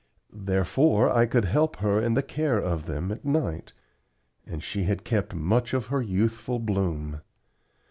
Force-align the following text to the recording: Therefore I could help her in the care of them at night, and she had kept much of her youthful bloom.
Therefore 0.33 1.11
I 1.11 1.27
could 1.27 1.45
help 1.45 1.75
her 1.75 2.01
in 2.01 2.15
the 2.15 2.23
care 2.23 2.57
of 2.57 2.87
them 2.87 3.11
at 3.11 3.23
night, 3.23 3.73
and 4.47 4.63
she 4.63 4.85
had 4.85 5.03
kept 5.03 5.35
much 5.35 5.75
of 5.75 5.85
her 5.93 6.01
youthful 6.01 6.57
bloom. 6.57 7.21